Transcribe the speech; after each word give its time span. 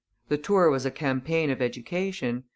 The 0.29 0.37
tour 0.39 0.71
was 0.71 0.83
a 0.83 0.89
campaign 0.89 1.51
of 1.51 1.61
education. 1.61 2.45